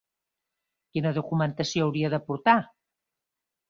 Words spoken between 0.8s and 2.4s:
Quina documentació hauria de